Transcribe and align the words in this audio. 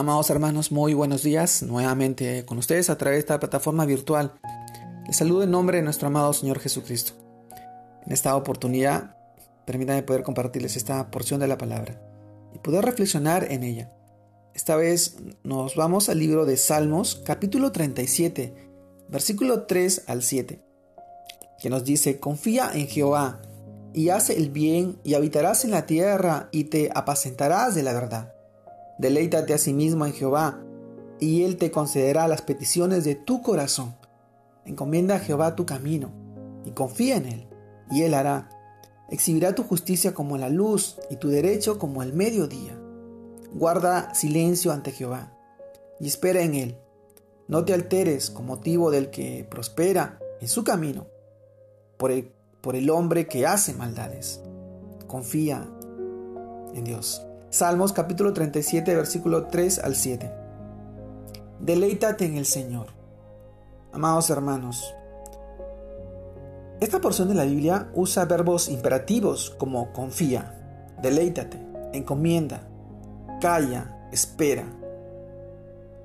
Amados 0.00 0.30
hermanos, 0.30 0.72
muy 0.72 0.94
buenos 0.94 1.22
días 1.24 1.62
nuevamente 1.62 2.46
con 2.46 2.56
ustedes 2.56 2.88
a 2.88 2.96
través 2.96 3.16
de 3.16 3.20
esta 3.20 3.38
plataforma 3.38 3.84
virtual. 3.84 4.32
Les 5.06 5.14
saludo 5.14 5.42
en 5.42 5.50
nombre 5.50 5.76
de 5.76 5.82
nuestro 5.82 6.06
amado 6.06 6.32
Señor 6.32 6.58
Jesucristo. 6.58 7.12
En 8.06 8.10
esta 8.10 8.34
oportunidad, 8.34 9.14
permítanme 9.66 10.02
poder 10.02 10.22
compartirles 10.22 10.76
esta 10.76 11.10
porción 11.10 11.38
de 11.38 11.48
la 11.48 11.58
palabra 11.58 12.00
y 12.54 12.58
poder 12.60 12.82
reflexionar 12.82 13.52
en 13.52 13.62
ella. 13.62 13.92
Esta 14.54 14.74
vez 14.74 15.16
nos 15.42 15.76
vamos 15.76 16.08
al 16.08 16.18
libro 16.18 16.46
de 16.46 16.56
Salmos, 16.56 17.20
capítulo 17.26 17.70
37, 17.70 18.54
versículo 19.10 19.64
3 19.64 20.04
al 20.06 20.22
7, 20.22 20.64
que 21.60 21.68
nos 21.68 21.84
dice, 21.84 22.18
confía 22.18 22.70
en 22.72 22.86
Jehová 22.86 23.42
y 23.92 24.08
haz 24.08 24.30
el 24.30 24.48
bien 24.48 24.98
y 25.04 25.12
habitarás 25.12 25.66
en 25.66 25.72
la 25.72 25.84
tierra 25.84 26.48
y 26.52 26.64
te 26.64 26.90
apacentarás 26.94 27.74
de 27.74 27.82
la 27.82 27.92
verdad. 27.92 28.39
Deleítate 29.00 29.54
a 29.54 29.58
sí 29.58 29.72
mismo 29.72 30.04
en 30.04 30.12
Jehová, 30.12 30.62
y 31.18 31.44
Él 31.44 31.56
te 31.56 31.70
concederá 31.70 32.28
las 32.28 32.42
peticiones 32.42 33.02
de 33.02 33.14
tu 33.14 33.40
corazón. 33.40 33.96
Encomienda 34.66 35.14
a 35.14 35.20
Jehová 35.20 35.56
tu 35.56 35.64
camino, 35.64 36.12
y 36.66 36.72
confía 36.72 37.16
en 37.16 37.24
Él, 37.24 37.48
y 37.90 38.02
Él 38.02 38.12
hará. 38.12 38.50
Exhibirá 39.08 39.54
tu 39.54 39.62
justicia 39.62 40.12
como 40.12 40.36
la 40.36 40.50
luz, 40.50 40.98
y 41.08 41.16
tu 41.16 41.28
derecho 41.28 41.78
como 41.78 42.02
el 42.02 42.12
mediodía. 42.12 42.78
Guarda 43.54 44.14
silencio 44.14 44.70
ante 44.70 44.92
Jehová, 44.92 45.32
y 45.98 46.06
espera 46.06 46.42
en 46.42 46.54
Él. 46.54 46.76
No 47.48 47.64
te 47.64 47.72
alteres 47.72 48.28
con 48.28 48.44
motivo 48.44 48.90
del 48.90 49.08
que 49.08 49.46
prospera 49.50 50.18
en 50.42 50.48
su 50.48 50.62
camino, 50.62 51.06
por 51.96 52.10
el, 52.10 52.30
por 52.60 52.76
el 52.76 52.90
hombre 52.90 53.26
que 53.26 53.46
hace 53.46 53.72
maldades. 53.72 54.42
Confía 55.06 55.66
en 56.74 56.84
Dios. 56.84 57.26
Salmos 57.50 57.92
capítulo 57.92 58.32
37, 58.32 58.94
versículo 58.94 59.46
3 59.48 59.80
al 59.80 59.96
7. 59.96 60.30
Deleítate 61.58 62.24
en 62.24 62.36
el 62.36 62.46
Señor. 62.46 62.86
Amados 63.92 64.30
hermanos, 64.30 64.94
esta 66.80 67.00
porción 67.00 67.26
de 67.26 67.34
la 67.34 67.44
Biblia 67.44 67.90
usa 67.92 68.24
verbos 68.24 68.68
imperativos 68.68 69.50
como 69.58 69.92
confía, 69.92 70.94
deleítate, 71.02 71.58
encomienda, 71.92 72.68
calla, 73.40 74.06
espera, 74.12 74.66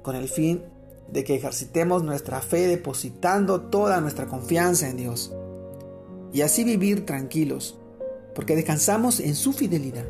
con 0.02 0.16
el 0.16 0.28
fin 0.28 0.64
de 1.12 1.24
que 1.24 1.36
ejercitemos 1.36 2.02
nuestra 2.02 2.42
fe 2.42 2.66
depositando 2.66 3.62
toda 3.62 4.02
nuestra 4.02 4.26
confianza 4.26 4.90
en 4.90 4.98
Dios 4.98 5.32
y 6.34 6.42
así 6.42 6.64
vivir 6.64 7.06
tranquilos, 7.06 7.78
porque 8.34 8.56
descansamos 8.56 9.20
en 9.20 9.36
su 9.36 9.54
fidelidad. 9.54 10.06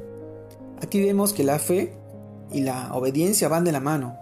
Aquí 0.81 1.03
vemos 1.03 1.33
que 1.33 1.43
la 1.43 1.59
fe 1.59 1.93
y 2.51 2.61
la 2.61 2.93
obediencia 2.93 3.47
van 3.47 3.63
de 3.63 3.71
la 3.71 3.79
mano. 3.79 4.17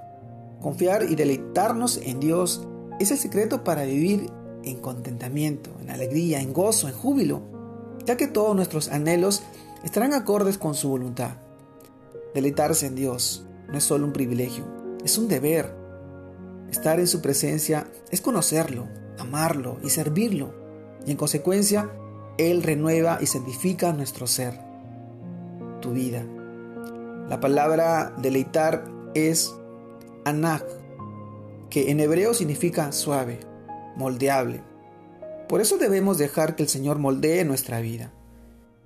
Confiar 0.62 1.04
y 1.04 1.16
deleitarnos 1.16 1.98
en 1.98 2.20
Dios 2.20 2.66
es 3.00 3.12
el 3.12 3.18
secreto 3.18 3.64
para 3.64 3.84
vivir 3.84 4.30
en 4.64 4.80
contentamiento, 4.80 5.72
en 5.82 5.90
alegría, 5.90 6.40
en 6.40 6.54
gozo, 6.54 6.88
en 6.88 6.94
júbilo, 6.94 7.42
ya 8.06 8.18
que 8.18 8.28
todos 8.28 8.56
nuestros 8.56 8.90
anhelos 8.90 9.44
estarán 9.84 10.14
acordes 10.14 10.58
con 10.58 10.76
su 10.76 10.90
voluntad. 10.90 11.32
Deleitarse 12.34 12.88
en 12.88 12.96
Dios 12.96 13.46
no 13.68 13.78
es 13.78 13.84
solo 13.84 14.06
un 14.06 14.14
privilegio, 14.14 14.66
es 15.04 15.18
un 15.18 15.28
deber. 15.28 15.76
Estar 16.72 17.00
en 17.00 17.08
su 17.08 17.22
presencia 17.22 17.88
es 18.10 18.22
conocerlo, 18.22 18.88
amarlo 19.20 19.78
y 19.84 19.90
servirlo, 19.90 20.54
y 21.06 21.12
en 21.12 21.18
consecuencia, 21.18 21.92
Él 22.38 22.64
renueva 22.64 23.20
y 23.22 23.26
santifica 23.26 23.94
nuestro 23.94 24.28
ser, 24.28 24.60
tu 25.82 25.92
vida. 25.92 26.24
La 27.30 27.40
palabra 27.40 28.14
deleitar 28.18 28.86
es 29.14 29.56
anag, 30.26 30.66
que 31.70 31.90
en 31.90 32.00
hebreo 32.00 32.34
significa 32.34 32.92
suave, 32.92 33.40
moldeable. 33.96 34.62
Por 35.48 35.62
eso 35.62 35.78
debemos 35.78 36.18
dejar 36.18 36.56
que 36.56 36.64
el 36.64 36.70
Señor 36.70 37.00
moldee 37.00 37.46
nuestra 37.46 37.80
vida. 37.80 38.14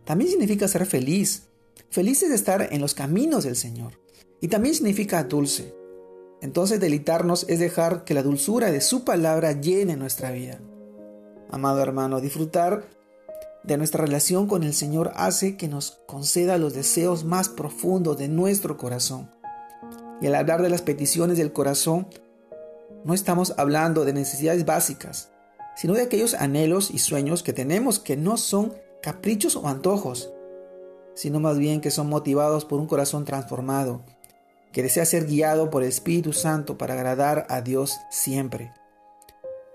También 0.05 0.29
significa 0.29 0.67
ser 0.67 0.85
feliz. 0.85 1.47
Feliz 1.89 2.21
es 2.23 2.31
estar 2.31 2.69
en 2.71 2.79
los 2.79 2.93
caminos 2.93 3.43
del 3.43 3.55
Señor. 3.55 3.99
Y 4.39 4.49
también 4.49 4.75
significa 4.75 5.23
dulce. 5.23 5.73
Entonces 6.41 6.79
deleitarnos 6.79 7.45
es 7.49 7.59
dejar 7.59 8.03
que 8.03 8.13
la 8.13 8.23
dulzura 8.23 8.71
de 8.71 8.81
su 8.81 9.03
palabra 9.03 9.53
llene 9.53 9.97
nuestra 9.97 10.31
vida. 10.31 10.59
Amado 11.49 11.81
hermano, 11.81 12.21
disfrutar 12.21 12.87
de 13.63 13.77
nuestra 13.77 14.05
relación 14.05 14.47
con 14.47 14.63
el 14.63 14.73
Señor 14.73 15.11
hace 15.15 15.57
que 15.57 15.67
nos 15.67 15.99
conceda 16.07 16.57
los 16.57 16.73
deseos 16.73 17.25
más 17.25 17.49
profundos 17.49 18.17
de 18.17 18.29
nuestro 18.29 18.77
corazón. 18.77 19.29
Y 20.21 20.27
al 20.27 20.35
hablar 20.35 20.61
de 20.61 20.69
las 20.69 20.81
peticiones 20.81 21.37
del 21.37 21.51
corazón, 21.51 22.07
no 23.03 23.13
estamos 23.13 23.53
hablando 23.57 24.05
de 24.05 24.13
necesidades 24.13 24.65
básicas, 24.65 25.31
sino 25.75 25.93
de 25.93 26.01
aquellos 26.01 26.33
anhelos 26.33 26.89
y 26.91 26.99
sueños 26.99 27.43
que 27.43 27.53
tenemos 27.53 27.99
que 27.99 28.17
no 28.17 28.37
son 28.37 28.73
caprichos 29.01 29.55
o 29.55 29.67
antojos, 29.67 30.31
sino 31.13 31.39
más 31.39 31.57
bien 31.57 31.81
que 31.81 31.91
son 31.91 32.09
motivados 32.09 32.65
por 32.65 32.79
un 32.79 32.87
corazón 32.87 33.25
transformado, 33.25 34.03
que 34.71 34.81
desea 34.83 35.05
ser 35.05 35.25
guiado 35.25 35.69
por 35.69 35.83
el 35.83 35.89
Espíritu 35.89 36.33
Santo 36.33 36.77
para 36.77 36.93
agradar 36.93 37.45
a 37.49 37.61
Dios 37.61 37.97
siempre. 38.09 38.73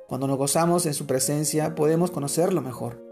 Cuando 0.09 0.27
nos 0.27 0.39
gozamos 0.39 0.87
en 0.87 0.95
su 0.95 1.07
presencia 1.07 1.75
podemos 1.75 2.11
conocerlo 2.11 2.61
mejor 2.61 3.12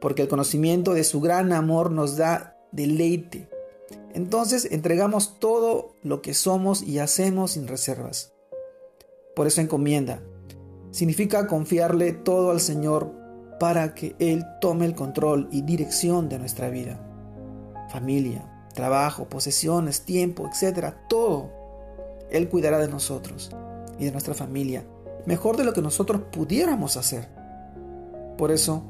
porque 0.00 0.22
el 0.22 0.28
conocimiento 0.28 0.94
de 0.94 1.04
su 1.04 1.20
gran 1.20 1.52
amor 1.52 1.90
nos 1.90 2.16
da 2.16 2.56
deleite. 2.72 3.48
Entonces 4.12 4.68
entregamos 4.70 5.38
todo 5.38 5.94
lo 6.02 6.22
que 6.22 6.34
somos 6.34 6.82
y 6.82 6.98
hacemos 6.98 7.52
sin 7.52 7.68
reservas. 7.68 8.32
Por 9.34 9.46
eso 9.46 9.60
encomienda. 9.60 10.22
Significa 10.90 11.46
confiarle 11.46 12.12
todo 12.12 12.50
al 12.50 12.60
Señor 12.60 13.12
para 13.60 13.94
que 13.94 14.16
Él 14.18 14.44
tome 14.60 14.86
el 14.86 14.94
control 14.94 15.48
y 15.50 15.62
dirección 15.62 16.28
de 16.28 16.38
nuestra 16.38 16.70
vida. 16.70 17.00
Familia, 17.90 18.50
trabajo, 18.74 19.28
posesiones, 19.28 20.02
tiempo, 20.02 20.48
etc. 20.48 20.94
Todo. 21.08 21.50
Él 22.30 22.48
cuidará 22.48 22.78
de 22.78 22.88
nosotros 22.88 23.50
y 23.98 24.06
de 24.06 24.12
nuestra 24.12 24.34
familia 24.34 24.84
mejor 25.26 25.56
de 25.56 25.64
lo 25.64 25.74
que 25.74 25.82
nosotros 25.82 26.22
pudiéramos 26.30 26.96
hacer. 26.96 27.28
Por 28.38 28.50
eso, 28.50 28.84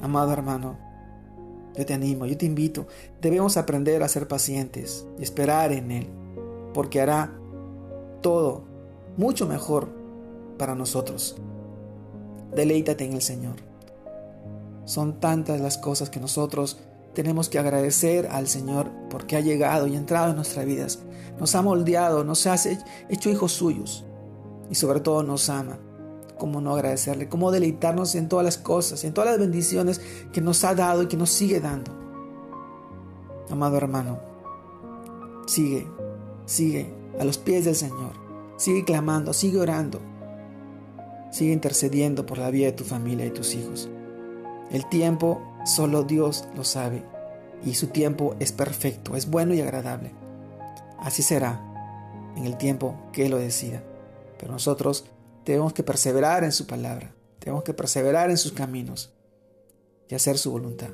Amado 0.00 0.32
hermano, 0.32 0.78
yo 1.76 1.86
te 1.86 1.94
animo, 1.94 2.26
yo 2.26 2.36
te 2.36 2.46
invito. 2.46 2.86
Debemos 3.20 3.56
aprender 3.56 4.02
a 4.02 4.08
ser 4.08 4.26
pacientes 4.28 5.06
y 5.18 5.22
esperar 5.22 5.72
en 5.72 5.90
Él, 5.90 6.08
porque 6.74 7.00
hará 7.00 7.32
todo 8.22 8.64
mucho 9.16 9.46
mejor 9.46 9.88
para 10.58 10.74
nosotros. 10.74 11.36
Deleítate 12.54 13.04
en 13.04 13.12
el 13.12 13.22
Señor. 13.22 13.56
Son 14.84 15.20
tantas 15.20 15.60
las 15.60 15.78
cosas 15.78 16.10
que 16.10 16.20
nosotros 16.20 16.80
tenemos 17.14 17.48
que 17.48 17.58
agradecer 17.58 18.26
al 18.28 18.46
Señor 18.46 18.90
porque 19.08 19.36
ha 19.36 19.40
llegado 19.40 19.86
y 19.86 19.96
entrado 19.96 20.30
en 20.30 20.36
nuestras 20.36 20.64
vidas. 20.64 20.98
Nos 21.38 21.54
ha 21.54 21.62
moldeado, 21.62 22.24
nos 22.24 22.46
ha 22.46 22.56
hecho 23.08 23.30
hijos 23.30 23.52
suyos 23.52 24.04
y 24.70 24.74
sobre 24.74 25.00
todo 25.00 25.22
nos 25.22 25.48
ama 25.48 25.78
cómo 26.40 26.60
no 26.60 26.74
agradecerle, 26.74 27.28
cómo 27.28 27.52
deleitarnos 27.52 28.16
en 28.16 28.28
todas 28.28 28.44
las 28.44 28.58
cosas, 28.58 29.04
en 29.04 29.14
todas 29.14 29.30
las 29.30 29.38
bendiciones 29.38 30.00
que 30.32 30.40
nos 30.40 30.64
ha 30.64 30.74
dado 30.74 31.02
y 31.02 31.06
que 31.06 31.16
nos 31.16 31.30
sigue 31.30 31.60
dando. 31.60 31.92
Amado 33.50 33.76
hermano, 33.76 34.18
sigue, 35.46 35.86
sigue 36.46 36.92
a 37.20 37.24
los 37.24 37.38
pies 37.38 37.66
del 37.66 37.76
Señor, 37.76 38.12
sigue 38.56 38.84
clamando, 38.84 39.32
sigue 39.34 39.60
orando, 39.60 40.00
sigue 41.30 41.52
intercediendo 41.52 42.24
por 42.24 42.38
la 42.38 42.50
vida 42.50 42.66
de 42.66 42.72
tu 42.72 42.84
familia 42.84 43.26
y 43.26 43.30
tus 43.30 43.54
hijos. 43.54 43.88
El 44.72 44.88
tiempo 44.88 45.42
solo 45.66 46.04
Dios 46.04 46.48
lo 46.56 46.64
sabe 46.64 47.04
y 47.64 47.74
su 47.74 47.88
tiempo 47.88 48.34
es 48.40 48.52
perfecto, 48.52 49.14
es 49.14 49.28
bueno 49.28 49.52
y 49.52 49.60
agradable. 49.60 50.12
Así 50.98 51.22
será 51.22 51.60
en 52.36 52.46
el 52.46 52.56
tiempo 52.56 52.94
que 53.12 53.26
Él 53.26 53.32
lo 53.32 53.38
decida. 53.38 53.82
Pero 54.38 54.52
nosotros 54.52 55.04
tenemos 55.50 55.72
que 55.72 55.82
perseverar 55.82 56.44
en 56.44 56.52
su 56.52 56.68
palabra, 56.68 57.12
tenemos 57.40 57.64
que 57.64 57.74
perseverar 57.74 58.30
en 58.30 58.36
sus 58.36 58.52
caminos 58.52 59.12
y 60.08 60.14
hacer 60.14 60.38
su 60.38 60.52
voluntad. 60.52 60.90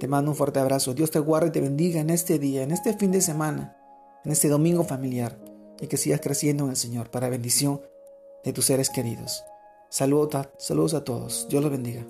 Te 0.00 0.08
mando 0.08 0.32
un 0.32 0.36
fuerte 0.36 0.58
abrazo. 0.58 0.94
Dios 0.94 1.12
te 1.12 1.20
guarde 1.20 1.46
y 1.46 1.52
te 1.52 1.60
bendiga 1.60 2.00
en 2.00 2.10
este 2.10 2.40
día, 2.40 2.64
en 2.64 2.72
este 2.72 2.94
fin 2.94 3.12
de 3.12 3.20
semana, 3.20 3.76
en 4.24 4.32
este 4.32 4.48
domingo 4.48 4.82
familiar 4.82 5.38
y 5.80 5.86
que 5.86 5.96
sigas 5.96 6.20
creciendo 6.20 6.64
en 6.64 6.70
el 6.70 6.76
Señor 6.76 7.12
para 7.12 7.28
bendición 7.28 7.80
de 8.44 8.52
tus 8.52 8.64
seres 8.64 8.90
queridos. 8.90 9.44
Saludos 9.90 10.48
saludos 10.58 10.94
a 10.94 11.04
todos. 11.04 11.46
Dios 11.48 11.62
los 11.62 11.70
bendiga. 11.70 12.04